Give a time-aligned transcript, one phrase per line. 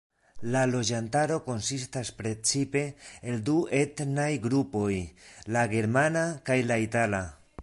[0.53, 2.83] La loĝantaro konsistas precipe
[3.33, 4.91] el du etnaj grupoj,
[5.57, 7.27] la germana kaj la itala.